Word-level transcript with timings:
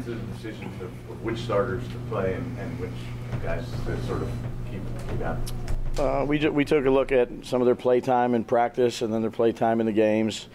What, 0.00 0.08
what 0.08 0.16
went 0.16 0.20
into 0.20 0.26
the 0.26 0.32
decision 0.32 0.66
of, 0.80 1.10
of 1.10 1.22
which 1.22 1.38
starters 1.38 1.82
to 1.88 1.94
play 2.08 2.34
and, 2.34 2.58
and 2.58 2.80
which 2.80 2.90
guys 3.42 3.64
to 3.86 4.06
sort 4.06 4.22
of 4.22 4.30
keep, 4.70 4.82
keep 5.08 5.22
out? 5.22 5.38
Uh, 5.98 6.24
we, 6.24 6.38
ju- 6.38 6.52
we 6.52 6.64
took 6.64 6.86
a 6.86 6.90
look 6.90 7.12
at 7.12 7.28
some 7.42 7.60
of 7.60 7.66
their 7.66 7.74
play 7.74 8.00
time 8.00 8.34
in 8.34 8.44
practice 8.44 9.02
and 9.02 9.12
then 9.12 9.20
their 9.22 9.30
play 9.30 9.52
time 9.52 9.80
in 9.80 9.86
the 9.86 9.92
games. 9.92 10.48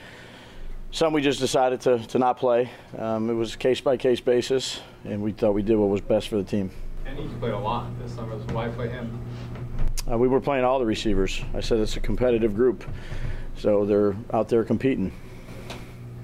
Some 0.92 1.14
we 1.14 1.22
just 1.22 1.39
decided 1.39 1.81
to, 1.81 2.00
to 2.08 2.19
not 2.19 2.38
play. 2.38 2.69
Um, 2.97 3.30
it 3.30 3.34
was 3.34 3.56
case 3.56 3.81
by 3.81 3.97
case 3.97 4.22
basis, 4.22 4.80
and 5.03 5.22
we 5.22 5.34
thought 5.34 5.53
we 5.53 5.62
did 5.62 5.75
what 5.75 5.89
was 5.89 6.02
best 6.02 6.30
for 6.30 6.38
the 6.38 6.44
team. 6.44 6.72
And 7.06 7.19
he's 7.19 7.34
played 7.34 7.53
a 7.53 7.59
lot 7.59 7.88
this 8.00 8.16
summer, 8.16 8.39
so 8.47 8.53
why 8.53 8.69
play 8.69 8.89
him? 8.89 9.19
Uh, 10.09 10.17
we 10.17 10.28
were 10.28 10.39
playing 10.39 10.64
all 10.64 10.80
the 10.80 10.86
receivers. 10.86 11.44
I 11.53 11.59
said 11.59 11.80
it's 11.80 11.97
a 11.97 12.00
competitive 12.00 12.56
group, 12.56 12.86
so 13.58 13.86
they're 13.86 14.16
out 14.31 14.47
there 14.47 14.64
competing. 14.64 15.12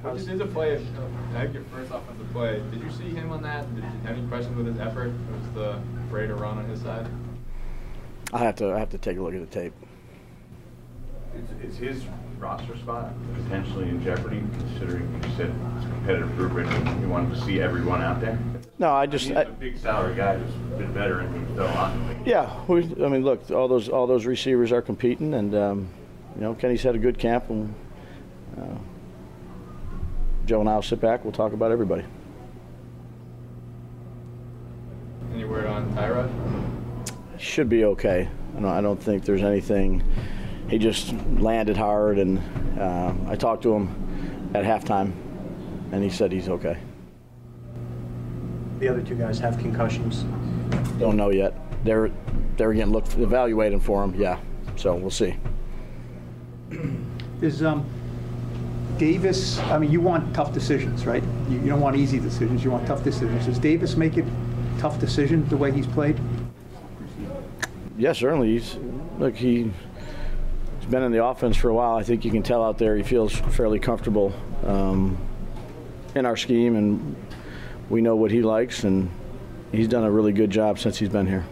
How 0.04 0.16
did 0.16 0.40
the 0.40 0.48
play, 0.48 0.78
uh, 0.78 1.38
I 1.38 1.46
your 1.46 1.64
first 1.66 1.92
offensive 1.92 2.32
play, 2.34 2.62
did 2.72 2.82
you 2.82 2.92
see 2.92 3.10
him 3.10 3.32
on 3.32 3.44
that? 3.44 3.74
Did 3.76 3.84
you 3.84 3.90
have 4.08 4.18
any 4.18 4.28
questions 4.28 4.58
with 4.58 4.66
his 4.66 4.80
effort? 4.80 5.12
Was 5.32 5.54
the 5.54 5.80
Raider 6.10 6.36
run 6.36 6.58
on 6.58 6.66
his 6.66 6.82
side? 6.82 7.08
I 8.34 8.40
have 8.40 8.56
to 8.56 8.72
I 8.72 8.80
have 8.80 8.90
to 8.90 8.98
take 8.98 9.18
a 9.18 9.22
look 9.22 9.36
at 9.36 9.42
the 9.42 9.60
tape. 9.60 9.74
Is, 11.62 11.72
is 11.72 11.78
his 11.78 12.04
roster 12.40 12.76
spot 12.78 13.14
potentially 13.44 13.90
in 13.90 14.04
jeopardy, 14.04 14.42
considering 14.58 15.22
you 15.24 15.30
said 15.38 15.54
it's 15.78 15.86
a 15.86 15.90
competitive 15.90 16.36
group 16.36 16.58
and 16.58 17.02
you 17.02 17.08
wanted 17.08 17.36
to 17.36 17.42
see 17.46 17.62
everyone 17.62 18.02
out 18.02 18.20
there? 18.20 18.40
No, 18.80 18.92
I 18.92 19.06
just 19.06 19.28
He's 19.28 19.38
I, 19.38 19.44
a 19.44 19.50
big 19.52 19.78
salary 19.78 20.16
guy 20.16 20.38
who's 20.38 20.80
been 20.80 20.94
better 20.94 21.20
and 21.20 21.48
he's 21.48 21.56
done 21.56 21.70
a 21.70 21.76
lot. 21.76 22.28
yeah. 22.28 22.66
We, 22.68 22.84
I 23.04 23.08
mean, 23.08 23.24
look, 23.24 23.52
all 23.52 23.68
those 23.68 23.88
all 23.88 24.08
those 24.08 24.26
receivers 24.26 24.72
are 24.72 24.82
competing, 24.82 25.36
and 25.36 25.54
um, 25.54 25.90
you 26.36 26.42
know 26.42 26.56
Kenny's 26.56 26.82
had 26.82 26.96
a 26.96 27.00
good 27.00 27.20
camp, 27.20 27.52
and 27.52 27.76
uh, 28.60 28.64
Joe 30.46 30.62
and 30.62 30.70
I'll 30.70 30.82
sit 30.82 31.00
back. 31.00 31.24
We'll 31.24 31.34
talk 31.34 31.54
about 31.54 31.72
everybody. 31.72 32.04
Any 35.34 35.46
word 35.46 35.66
on 35.66 35.92
Tyrod? 35.94 36.30
should 37.42 37.70
be 37.70 37.86
okay. 37.86 38.30
I 38.56 38.60
don't, 38.60 38.72
I 38.72 38.82
don't 38.82 39.02
think 39.02 39.26
there's 39.26 39.42
anything. 39.42 40.04
He 40.70 40.78
just 40.78 41.14
landed 41.40 41.76
hard, 41.76 42.20
and 42.20 42.40
uh, 42.80 43.14
I 43.28 43.36
talked 43.36 43.64
to 43.64 43.74
him 43.74 44.52
at 44.54 44.64
halftime, 44.64 45.12
and 45.92 46.04
he 46.04 46.10
said 46.10 46.32
he's 46.32 46.48
okay. 46.48 46.78
The 48.80 48.88
other 48.88 49.02
two 49.02 49.16
guys 49.16 49.40
have 49.40 49.58
concussions. 49.58 50.24
Don't 51.00 51.18
know 51.18 51.30
yet. 51.30 51.56
They're 51.84 52.12
they're 52.58 52.74
getting 52.74 52.92
looked 52.92 53.18
evaluating 53.18 53.80
for 53.80 54.04
him. 54.04 54.16
Yeah, 54.16 54.40
so 54.76 54.96
we'll 54.96 55.10
see. 55.10 55.36
Is 57.42 57.64
um, 57.64 57.86
Davis, 59.02 59.58
I 59.62 59.80
mean, 59.80 59.92
you 59.92 60.00
want 60.00 60.32
tough 60.32 60.54
decisions, 60.54 61.08
right? 61.08 61.24
You, 61.50 61.58
you 61.58 61.70
don't 61.70 61.82
want 61.82 61.96
easy 61.96 62.20
decisions, 62.20 62.64
you 62.64 62.70
want 62.70 62.86
tough 62.86 63.04
decisions. 63.04 63.48
Does 63.48 63.58
Davis 63.58 63.96
make 63.96 64.16
it 64.16 64.26
tough 64.78 65.00
decision 65.00 65.44
the 65.50 65.58
way 65.58 65.72
he's 65.72 65.88
played? 65.88 66.20
Yeah, 67.98 68.14
certainly. 68.14 68.50
He's 68.50 68.78
look 69.18 69.36
he. 69.36 69.72
He's 70.80 70.92
been 70.92 71.02
in 71.02 71.12
the 71.12 71.26
offense 71.26 71.58
for 71.58 71.70
a 71.70 71.74
while. 71.74 71.96
I 71.96 72.04
think 72.04 72.24
you 72.24 72.30
can 72.30 72.44
tell 72.44 72.64
out 72.64 72.78
there 72.78 72.96
he 72.96 73.02
feels 73.02 73.34
fairly 73.34 73.80
comfortable 73.80 74.34
um, 74.68 75.18
in 76.14 76.28
our 76.28 76.38
scheme, 76.38 76.76
and 76.76 77.16
we 77.90 78.02
know 78.02 78.16
what 78.16 78.30
he 78.30 78.44
likes, 78.44 78.84
and 78.84 79.10
he's 79.72 79.88
done 79.88 80.04
a 80.04 80.12
really 80.12 80.32
good 80.32 80.52
job 80.52 80.78
since 80.78 81.00
he's 81.00 81.10
been 81.10 81.26
here. 81.26 81.44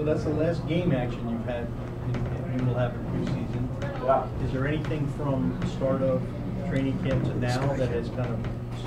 So 0.00 0.06
that's 0.06 0.24
the 0.24 0.30
last 0.30 0.66
game 0.66 0.92
action 0.92 1.28
you've 1.28 1.44
had, 1.44 1.68
and 2.14 2.58
you 2.58 2.66
will 2.66 2.72
have 2.72 2.94
in 2.94 3.26
preseason. 3.26 4.02
Yeah. 4.02 4.26
Is 4.46 4.50
there 4.50 4.66
anything 4.66 5.06
from 5.08 5.54
the 5.60 5.66
start 5.66 6.00
of 6.00 6.22
training 6.70 6.98
camp 7.04 7.22
to 7.24 7.38
now 7.38 7.74
that 7.74 7.90
has 7.90 8.08
kind 8.08 8.20
of 8.20 8.38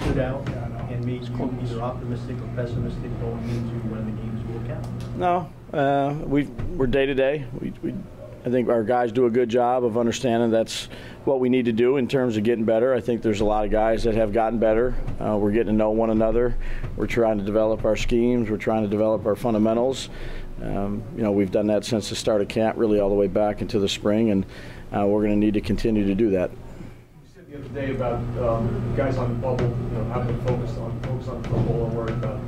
stood 0.01 0.18
out 0.18 0.50
and 0.90 1.06
made 1.06 1.24
you 1.24 1.56
either 1.62 1.84
optimistic 1.84 2.35
or 2.38 2.47
pessimistic 2.56 3.22
going 3.22 3.47
into 3.47 3.75
when 3.90 4.06
the 4.07 4.22
games 4.24 4.44
will 4.47 4.68
count? 4.68 5.16
No, 5.16 5.53
uh, 5.72 6.16
we 6.25 6.46
we're 6.46 6.88
day 6.88 7.06
to 7.06 7.13
day. 7.13 7.45
We, 7.62 7.74
we 7.84 7.94
I 8.45 8.50
think 8.50 8.68
our 8.68 8.84
guys 8.84 9.12
do 9.12 9.25
a 9.25 9.30
good 9.30 9.47
job 9.47 9.85
of 9.85 9.97
understanding 9.97 10.50
that's 10.50 10.90
what 11.24 11.40
we 11.40 11.47
need 11.47 11.66
to 11.66 11.72
do 11.72 11.95
in 11.95 12.09
terms 12.09 12.35
of 12.35 12.44
getting 12.44 12.66
better. 12.66 12.94
I 12.94 13.00
think 13.00 13.22
there's 13.22 13.40
a 13.40 13.45
lot 13.45 13.63
of 13.63 13.72
guys 13.72 14.03
that 14.03 14.16
have 14.16 14.34
gotten 14.34 14.59
better. 14.59 14.95
Uh, 15.22 15.38
we're 15.38 15.51
getting 15.51 15.68
to 15.68 15.74
know 15.74 15.91
one 15.91 16.09
another. 16.09 16.57
We're 16.97 17.07
trying 17.07 17.38
to 17.38 17.45
develop 17.45 17.85
our 17.85 17.95
schemes. 17.95 18.50
We're 18.50 18.57
trying 18.57 18.84
to 18.84 18.90
develop 18.90 19.25
our 19.25 19.38
fundamentals. 19.38 20.09
Um, 20.62 21.03
you 21.16 21.24
know, 21.24 21.31
we've 21.31 21.52
done 21.52 21.68
that 21.68 21.86
since 21.86 22.09
the 22.09 22.16
start 22.16 22.41
of 22.41 22.47
camp, 22.47 22.78
really 22.78 23.00
all 23.00 23.09
the 23.09 23.16
way 23.16 23.28
back 23.28 23.62
into 23.62 23.80
the 23.80 23.90
spring, 23.90 24.31
and 24.31 24.46
uh, 24.96 25.06
we're 25.06 25.22
going 25.22 25.31
to 25.31 25.46
need 25.46 25.56
to 25.56 25.62
continue 25.62 26.06
to 26.06 26.16
do 26.16 26.30
that. 26.31 26.52
You 26.52 26.58
said 27.34 27.52
the 27.52 27.58
other 27.58 27.69
day 27.69 27.91
about 27.96 28.19
um, 28.40 28.94
guys 28.96 29.18
on 29.18 29.30
the 29.30 29.36
bubble, 29.36 29.66
you 29.66 29.97
know, 29.97 30.03
having 30.13 30.38
to 30.38 30.44
focus 30.46 30.78
on 30.78 31.00
focus 31.02 31.28
on 31.28 31.44
football 31.44 31.86
and 31.86 31.94
worry 31.96 32.13
about 32.13 32.40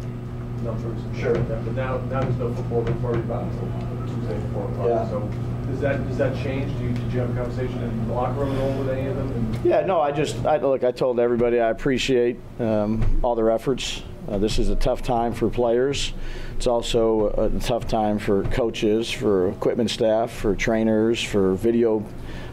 numbers 0.64 1.02
and 1.02 1.18
sure. 1.18 1.36
like 1.36 1.48
that. 1.48 1.66
But 1.66 1.76
now, 1.76 1.98
now 1.98 2.22
there's 2.22 2.38
no 2.38 2.54
football 2.54 2.84
to 2.84 2.92
worry 2.94 3.20
about 3.20 3.44
until 3.44 4.16
Tuesday 4.16 4.36
at 4.36 4.54
four 4.54 4.70
o'clock. 4.70 4.88
Yeah. 4.88 5.10
So 5.10 5.30
does 5.68 5.80
that 5.80 6.08
does 6.08 6.18
that 6.18 6.36
change? 6.44 6.76
Do 6.78 6.84
you, 6.84 6.92
did 6.92 7.14
you 7.14 7.20
have 7.20 7.30
a 7.32 7.34
conversation 7.34 7.82
in 7.84 8.08
the 8.08 8.14
locker 8.14 8.34
room 8.34 8.56
at 8.56 8.62
all 8.62 8.80
with 8.80 8.90
any 8.90 9.08
of 9.08 9.16
them? 9.16 9.32
And 9.32 9.66
Yeah, 9.66 9.86
no, 9.86 10.02
I 10.02 10.12
just 10.12 10.46
I, 10.46 10.58
look. 10.58 10.84
I 10.84 10.92
told 10.92 11.20
everybody 11.20 11.60
I 11.60 11.70
appreciate 11.70 12.38
um, 12.60 13.20
all 13.24 13.36
their 13.36 13.52
efforts. 13.52 14.04
Uh, 14.28 14.40
this 14.40 14.58
is 14.58 14.70
a 14.70 14.76
tough 14.76 15.04
time 15.04 15.34
for 15.34 15.50
players. 15.50 16.12
It's 16.58 16.66
also 16.66 17.30
a, 17.30 17.60
tough 17.60 17.88
time 17.88 18.18
for 18.18 18.44
coaches, 18.46 19.12
for 19.12 19.50
equipment 19.50 19.92
staff, 19.92 20.32
for 20.32 20.56
trainers, 20.56 21.22
for 21.22 21.54
video, 21.54 22.04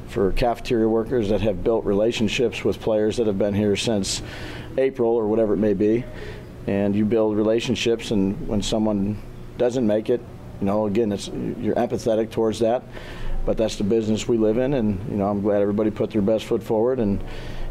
for 0.09 0.33
cafeteria 0.33 0.87
workers 0.87 1.31
that 1.31 1.41
have 1.41 1.65
built 1.65 1.87
relationships 1.87 2.63
with 2.63 2.79
players 2.79 3.17
that 3.17 3.27
have 3.27 3.39
been 3.39 3.55
here 3.55 3.75
since 3.77 4.23
April 4.77 5.11
or 5.11 5.27
whatever 5.27 5.55
it 5.55 5.59
may 5.59 5.73
be. 5.73 6.05
And 6.67 6.95
you 6.95 7.07
build 7.07 7.37
relationships, 7.37 8.11
and 8.11 8.47
when 8.47 8.61
someone 8.61 9.21
doesn't 9.57 9.87
make 9.87 10.11
it, 10.11 10.21
you 10.61 10.67
know, 10.67 10.87
again, 10.87 11.11
it's 11.11 11.29
you're 11.29 11.75
empathetic 11.75 12.31
towards 12.31 12.59
that. 12.59 12.83
But 13.45 13.57
that's 13.57 13.77
the 13.77 13.85
business 13.85 14.29
we 14.29 14.37
live 14.37 14.59
in, 14.59 14.75
and 14.75 15.11
you 15.11 15.17
know, 15.17 15.29
I'm 15.29 15.41
glad 15.41 15.63
everybody 15.63 15.91
put 15.91 16.11
their 16.11 16.23
best 16.23 16.45
foot 16.45 16.63
forward, 16.63 17.01
and 17.01 17.25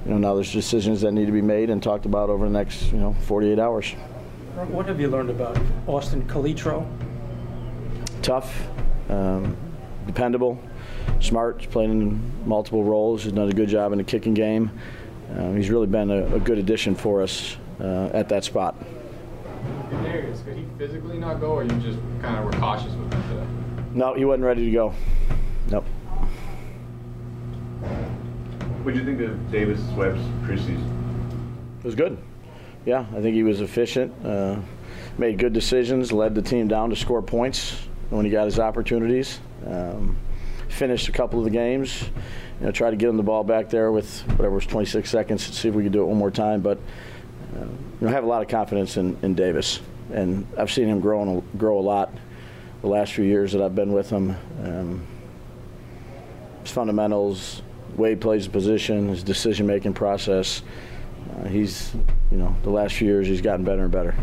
you 0.06 0.12
know, 0.12 0.18
now 0.18 0.34
there's 0.36 0.52
decisions 0.52 1.02
that 1.02 1.12
need 1.12 1.28
to 1.28 1.32
be 1.32 1.42
made 1.42 1.70
and 1.70 1.82
talked 1.82 2.06
about 2.06 2.30
over 2.30 2.46
the 2.46 2.52
next, 2.52 2.92
you 2.92 2.98
know, 2.98 3.14
48 3.26 3.60
hours. 3.60 3.92
What 4.70 4.88
have 4.88 5.00
you 5.00 5.08
learned 5.08 5.30
about 5.30 5.60
Austin 5.88 6.28
Calitro? 6.28 6.86
Tough, 8.22 8.68
um, 9.10 9.56
dependable, 10.06 10.62
smart. 11.20 11.62
He's 11.62 11.70
played 11.70 11.90
in 11.90 12.20
multiple 12.48 12.84
roles. 12.84 13.24
He's 13.24 13.32
done 13.32 13.50
a 13.50 13.54
good 13.54 13.70
job 13.70 13.92
in 13.92 13.98
the 13.98 14.04
kicking 14.04 14.34
game. 14.34 14.72
Um, 15.38 15.56
he's 15.56 15.70
really 15.70 15.88
been 15.88 16.12
a, 16.12 16.36
a 16.36 16.40
good 16.40 16.58
addition 16.58 16.96
for 16.96 17.22
us 17.22 17.58
uh, 17.80 18.10
at 18.14 18.28
that 18.30 18.44
spot. 18.44 18.76
Darius, 20.04 20.42
could 20.42 20.58
he 20.58 20.66
physically 20.78 21.18
not 21.18 21.40
go, 21.40 21.52
or 21.52 21.64
you 21.64 21.70
just 21.80 22.00
kind 22.22 22.38
of 22.38 22.46
were 22.46 22.60
cautious 22.60 22.94
with 22.94 23.14
him 23.14 23.24
today? 23.30 23.48
No, 23.94 24.14
he 24.14 24.26
wasn't 24.26 24.44
ready 24.44 24.66
to 24.66 24.72
go. 24.72 24.94
Nope. 25.70 25.86
What 28.84 28.96
do 28.96 29.00
you 29.00 29.06
think 29.06 29.22
of 29.22 29.52
Davis 29.52 29.80
Webb's 29.96 30.22
preseason? 30.44 30.84
It 31.80 31.86
was 31.86 31.94
good. 31.94 32.18
Yeah, 32.84 33.06
I 33.16 33.22
think 33.22 33.36
he 33.36 33.44
was 33.44 33.62
efficient, 33.62 34.12
uh, 34.26 34.58
made 35.20 35.38
good 35.38 35.54
decisions, 35.54 36.12
led 36.12 36.34
the 36.34 36.42
team 36.42 36.68
down 36.68 36.90
to 36.90 36.96
score 36.96 37.22
points 37.22 37.78
when 38.10 38.26
he 38.26 38.32
got 38.32 38.46
his 38.46 38.58
opportunities. 38.58 39.40
Um, 39.68 40.18
finished 40.68 41.10
a 41.10 41.12
couple 41.12 41.38
of 41.38 41.46
the 41.46 41.52
games. 41.52 42.10
You 42.60 42.66
know, 42.66 42.72
tried 42.72 42.92
to 42.92 42.98
get 42.98 43.08
him 43.08 43.18
the 43.18 43.24
ball 43.24 43.44
back 43.44 43.70
there 43.70 43.92
with 43.92 44.22
whatever 44.32 44.56
was 44.56 44.66
26 44.66 45.08
seconds. 45.08 45.46
To 45.46 45.54
see 45.54 45.70
if 45.70 45.76
we 45.76 45.84
could 45.84 45.92
do 45.92 46.02
it 46.02 46.06
one 46.06 46.18
more 46.18 46.32
time. 46.32 46.62
But 46.62 46.80
uh, 47.56 47.60
you 47.60 47.68
know, 48.02 48.08
I 48.08 48.12
have 48.12 48.24
a 48.24 48.28
lot 48.28 48.42
of 48.42 48.48
confidence 48.48 48.98
in, 48.98 49.16
in 49.22 49.36
Davis, 49.36 49.80
and 50.12 50.48
I've 50.58 50.72
seen 50.72 50.88
him 50.88 51.02
grow 51.02 51.22
and 51.22 51.60
grow 51.60 51.78
a 51.78 51.82
lot 51.82 52.12
the 52.82 52.88
last 52.88 53.14
few 53.14 53.26
years 53.26 53.52
that 53.52 53.62
I've 53.62 53.76
been 53.76 53.94
with 53.94 54.10
him. 54.10 54.36
Um, 54.64 55.06
his 56.64 56.72
fundamentals, 56.72 57.62
way 57.96 58.12
he 58.12 58.16
plays 58.16 58.46
the 58.46 58.52
position, 58.52 59.10
his 59.10 59.24
decision 59.24 59.68
making 59.68 59.94
process. 59.94 60.64
Uh, 61.32 61.48
he's, 61.48 61.94
you 62.32 62.38
know, 62.38 62.56
the 62.64 62.70
last 62.70 62.96
few 62.96 63.08
years 63.08 63.28
he's 63.28 63.42
gotten 63.42 63.64
better 63.64 63.84
and 63.84 63.92
better. 63.92 64.16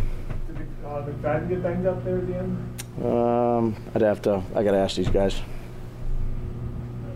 Did 0.46 0.68
uh, 0.84 1.02
McFadden 1.02 1.48
get 1.48 1.62
banged 1.62 1.86
up 1.86 2.04
there 2.04 2.18
at 2.18 2.26
the 2.26 2.36
end? 2.36 2.82
Um, 3.04 3.76
I'd 3.94 4.02
have 4.02 4.22
to. 4.22 4.42
I 4.54 4.62
got 4.62 4.72
to 4.72 4.78
ask 4.78 4.96
these 4.96 5.08
guys. 5.08 5.40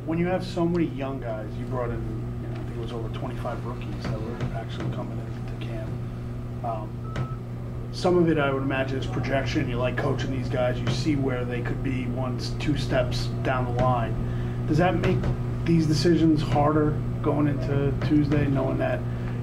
When 0.06 0.18
you 0.18 0.26
have 0.26 0.44
so 0.44 0.66
many 0.66 0.86
young 0.86 1.20
guys, 1.20 1.48
you 1.58 1.64
brought 1.66 1.90
in, 1.90 1.96
you 2.42 2.48
know, 2.48 2.54
I 2.54 2.64
think 2.64 2.76
it 2.76 2.80
was 2.80 2.92
over 2.92 3.08
25 3.08 3.64
rookies 3.66 4.02
that 4.04 4.20
were 4.20 4.36
actually 4.56 4.94
coming 4.94 5.18
into 5.18 5.66
camp. 5.66 5.90
Um, 6.64 7.02
some 7.92 8.16
of 8.16 8.28
it, 8.30 8.38
I 8.38 8.52
would 8.52 8.62
imagine, 8.62 8.98
is 8.98 9.06
projection. 9.06 9.68
You 9.68 9.76
like 9.76 9.96
coaching 9.96 10.30
these 10.30 10.48
guys. 10.48 10.78
You 10.78 10.86
see 10.88 11.16
where 11.16 11.44
they 11.44 11.60
could 11.60 11.82
be 11.82 12.06
once, 12.06 12.50
two 12.58 12.76
steps 12.76 13.26
down 13.42 13.64
the 13.64 13.82
line. 13.82 14.66
Does 14.66 14.78
that 14.78 14.94
make 14.96 15.18
these 15.64 15.86
decisions 15.86 16.42
harder 16.42 16.90
going 17.22 17.46
into 17.46 17.92
Tuesday, 18.06 18.46
knowing 18.46 18.78
that 18.78 19.00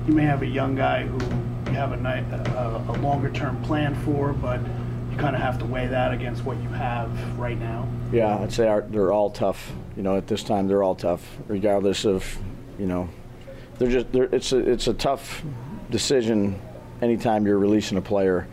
you 0.07 0.13
may 0.13 0.24
have 0.24 0.42
a 0.42 0.48
young 0.48 0.75
guy 0.75 1.06
who 1.06 1.18
you 1.71 1.77
have 1.77 1.92
a, 1.92 1.98
night, 1.98 2.24
a, 2.31 2.83
a 2.89 2.95
longer 3.00 3.30
term 3.30 3.62
plan 3.63 3.95
for, 4.04 4.33
but 4.33 4.60
you 5.12 5.18
kind 5.18 5.36
of 5.36 5.42
have 5.42 5.60
to 5.60 5.66
weigh 5.66 5.88
that 5.88 6.12
against 6.12 6.44
what 6.44 6.57
you 6.62 6.69
have 6.69 7.10
right 7.38 7.60
now? 7.60 7.88
Yeah, 8.12 8.38
I'd 8.38 8.51
say 8.51 8.68
our, 8.68 8.81
they're 8.81 9.12
all 9.12 9.30
tough. 9.30 9.71
You 9.95 10.04
know, 10.04 10.18
at 10.18 10.27
this 10.27 10.44
time, 10.44 10.68
they're 10.68 10.83
all 10.83 10.95
tough, 10.95 11.38
regardless 11.48 12.06
of, 12.06 12.38
you 12.77 12.86
know, 12.86 13.10
they're 13.77 13.89
just. 13.89 14.12
They're, 14.12 14.33
it's 14.33 14.51
a 14.51 14.57
it's 14.57 14.88
a 14.88 14.94
tough 14.94 15.44
decision 15.89 16.60
anytime 17.01 17.45
you're 17.45 17.57
releasing 17.57 17.98
a 17.98 18.01
player, 18.01 18.48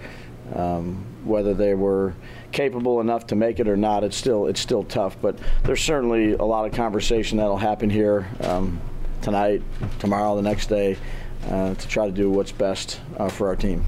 um, 0.54 1.04
whether 1.26 1.52
they 1.54 1.74
were 1.74 2.14
capable 2.52 3.00
enough 3.00 3.26
to 3.28 3.34
make 3.34 3.60
it 3.60 3.68
or 3.68 3.76
not. 3.76 4.04
It's 4.04 4.16
still 4.16 4.46
it's 4.46 4.60
still 4.60 4.84
tough, 4.84 5.16
but 5.20 5.36
there's 5.64 5.82
certainly 5.82 6.32
a 6.32 6.44
lot 6.44 6.66
of 6.66 6.72
conversation 6.72 7.38
that'll 7.38 7.56
happen 7.56 7.90
here 7.90 8.28
um, 8.40 8.80
tonight, 9.22 9.62
tomorrow, 9.98 10.36
the 10.36 10.42
next 10.42 10.66
day, 10.68 10.96
uh, 11.50 11.74
to 11.74 11.88
try 11.88 12.06
to 12.06 12.12
do 12.12 12.30
what's 12.30 12.52
best 12.52 13.00
uh, 13.18 13.28
for 13.28 13.48
our 13.48 13.56
team. 13.56 13.84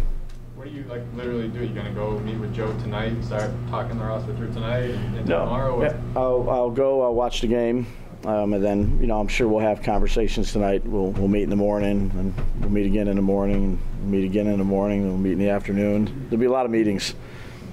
What 0.56 0.66
do 0.66 0.70
you 0.74 0.82
like 0.84 1.02
literally 1.14 1.48
do? 1.48 1.60
You 1.60 1.68
gonna 1.74 1.92
go 1.92 2.18
meet 2.18 2.36
with 2.38 2.52
Joe 2.54 2.72
tonight 2.80 3.12
and 3.12 3.24
start 3.24 3.50
talking 3.70 3.96
the 3.98 4.04
roster 4.04 4.34
through 4.34 4.52
tonight 4.52 4.90
and, 4.90 5.16
and 5.18 5.28
No, 5.28 5.44
tomorrow? 5.44 5.80
yeah, 5.82 5.96
I'll, 6.16 6.50
I'll 6.50 6.70
go. 6.70 7.02
I'll 7.02 7.14
watch 7.14 7.40
the 7.40 7.46
game, 7.46 7.86
um, 8.24 8.52
and 8.52 8.64
then 8.64 8.98
you 9.00 9.06
know 9.06 9.20
I'm 9.20 9.28
sure 9.28 9.48
we'll 9.48 9.60
have 9.60 9.82
conversations 9.82 10.52
tonight. 10.52 10.84
We'll 10.84 11.12
we'll 11.12 11.28
meet 11.28 11.44
in 11.44 11.50
the 11.50 11.56
morning, 11.56 12.10
and 12.16 12.34
we'll 12.60 12.70
meet 12.70 12.86
again 12.86 13.08
in 13.08 13.16
the 13.16 13.22
morning, 13.22 13.80
and 14.00 14.10
meet 14.10 14.24
again 14.24 14.46
in 14.46 14.58
the 14.58 14.64
morning, 14.64 15.02
and 15.02 15.10
we'll 15.10 15.18
meet 15.18 15.32
in 15.32 15.38
the 15.38 15.50
afternoon. 15.50 16.26
There'll 16.28 16.40
be 16.40 16.46
a 16.46 16.50
lot 16.50 16.64
of 16.64 16.72
meetings. 16.72 17.14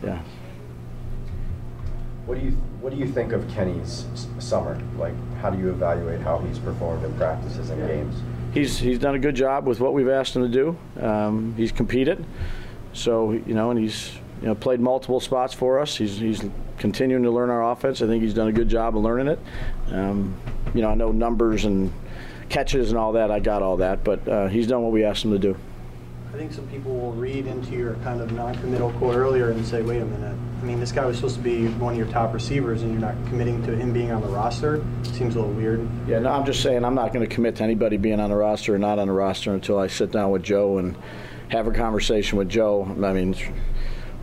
Yeah. 0.03 0.21
What 2.25 2.39
do 2.39 2.45
you 2.45 2.51
What 2.81 2.91
do 2.91 2.97
you 2.97 3.07
think 3.07 3.31
of 3.31 3.47
Kenny's 3.49 4.05
summer? 4.39 4.81
Like, 4.97 5.13
how 5.41 5.49
do 5.49 5.57
you 5.57 5.69
evaluate 5.69 6.21
how 6.21 6.39
he's 6.39 6.59
performed 6.59 7.03
in 7.03 7.13
practices 7.13 7.69
and 7.69 7.87
games? 7.87 8.15
He's 8.53 8.77
he's 8.77 8.99
done 8.99 9.15
a 9.15 9.19
good 9.19 9.35
job 9.35 9.67
with 9.67 9.79
what 9.79 9.93
we've 9.93 10.09
asked 10.09 10.35
him 10.35 10.43
to 10.43 10.49
do. 10.49 10.77
Um, 11.03 11.53
he's 11.57 11.71
competed, 11.71 12.23
so 12.93 13.31
you 13.31 13.53
know, 13.53 13.71
and 13.71 13.79
he's 13.79 14.17
you 14.41 14.47
know 14.47 14.55
played 14.55 14.79
multiple 14.79 15.19
spots 15.19 15.53
for 15.53 15.79
us. 15.79 15.95
He's 15.95 16.17
he's 16.17 16.43
continuing 16.77 17.23
to 17.23 17.31
learn 17.31 17.49
our 17.49 17.71
offense. 17.71 18.01
I 18.01 18.07
think 18.07 18.23
he's 18.23 18.33
done 18.33 18.47
a 18.47 18.53
good 18.53 18.69
job 18.69 18.97
of 18.97 19.03
learning 19.03 19.27
it. 19.27 19.39
Um, 19.91 20.35
you 20.73 20.81
know, 20.81 20.89
I 20.89 20.95
know 20.95 21.11
numbers 21.11 21.65
and 21.65 21.91
catches 22.49 22.89
and 22.89 22.97
all 22.97 23.13
that. 23.13 23.31
I 23.31 23.39
got 23.39 23.61
all 23.61 23.77
that, 23.77 24.03
but 24.03 24.27
uh, 24.27 24.47
he's 24.47 24.67
done 24.67 24.83
what 24.83 24.91
we 24.91 25.03
asked 25.03 25.23
him 25.23 25.31
to 25.31 25.39
do. 25.39 25.57
I 26.35 26.37
think 26.37 26.51
some 26.51 26.67
people 26.67 26.93
will 26.93 27.13
read 27.13 27.47
into 27.47 27.71
your 27.71 27.93
kind 27.95 28.19
of 28.19 28.33
non-committal 28.33 28.91
quote 28.93 29.15
earlier 29.15 29.51
and 29.51 29.65
say, 29.65 29.81
wait 29.81 30.01
a 30.01 30.05
minute. 30.05 30.37
I 30.61 30.65
mean, 30.65 30.81
this 30.81 30.91
guy 30.91 31.05
was 31.05 31.15
supposed 31.15 31.37
to 31.37 31.41
be 31.41 31.69
one 31.69 31.93
of 31.93 31.97
your 31.97 32.09
top 32.09 32.33
receivers, 32.33 32.81
and 32.81 32.91
you're 32.91 32.99
not 32.99 33.15
committing 33.27 33.63
to 33.63 33.73
him 33.73 33.93
being 33.93 34.11
on 34.11 34.21
the 34.21 34.27
roster. 34.27 34.83
Seems 35.03 35.35
a 35.35 35.39
little 35.39 35.53
weird. 35.53 35.87
Yeah, 36.09 36.19
no, 36.19 36.33
I'm 36.33 36.45
just 36.45 36.61
saying 36.61 36.83
I'm 36.83 36.93
not 36.93 37.13
going 37.13 37.25
to 37.25 37.33
commit 37.33 37.55
to 37.57 37.63
anybody 37.63 37.95
being 37.95 38.19
on 38.19 38.31
the 38.31 38.35
roster 38.35 38.75
or 38.75 38.77
not 38.77 38.99
on 38.99 39.07
the 39.07 39.13
roster 39.13 39.53
until 39.53 39.79
I 39.79 39.87
sit 39.87 40.11
down 40.11 40.31
with 40.31 40.43
Joe 40.43 40.77
and 40.77 40.97
have 41.47 41.67
a 41.67 41.71
conversation 41.71 42.37
with 42.37 42.49
Joe. 42.49 42.83
I 42.83 43.13
mean, 43.13 43.33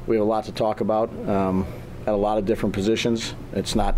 we 0.06 0.16
have 0.16 0.24
a 0.24 0.28
lot 0.28 0.44
to 0.44 0.52
talk 0.52 0.80
about 0.80 1.10
um, 1.28 1.66
at 2.06 2.14
a 2.14 2.16
lot 2.16 2.38
of 2.38 2.46
different 2.46 2.74
positions. 2.74 3.34
It's 3.52 3.74
not. 3.74 3.94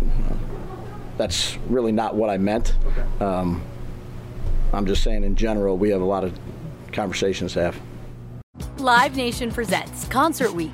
That's 1.17 1.57
really 1.69 1.91
not 1.91 2.15
what 2.15 2.29
I 2.29 2.37
meant. 2.37 2.75
Um, 3.19 3.63
I'm 4.73 4.85
just 4.85 5.03
saying 5.03 5.23
in 5.23 5.35
general 5.35 5.77
we 5.77 5.89
have 5.89 6.01
a 6.01 6.05
lot 6.05 6.23
of 6.23 6.37
conversations 6.91 7.53
to 7.53 7.61
have. 7.63 7.79
Live 8.77 9.15
Nation 9.15 9.51
presents 9.51 10.07
Concert 10.07 10.53
Week. 10.53 10.73